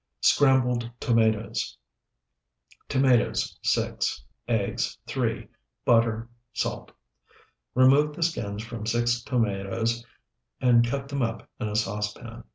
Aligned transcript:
SCRAMBLED 0.21 0.89
TOMATOES 0.99 1.77
Tomatoes, 2.89 3.59
6. 3.61 4.23
Eggs, 4.47 4.97
3. 5.05 5.47
Butter. 5.85 6.27
Salt. 6.53 6.91
Remove 7.75 8.15
the 8.15 8.23
skins 8.23 8.63
from 8.63 8.87
six 8.87 9.21
tomatoes 9.21 10.03
and 10.59 10.87
cut 10.87 11.07
them 11.07 11.21
up 11.21 11.47
in 11.59 11.67
a 11.69 11.75
saucepan. 11.75 12.43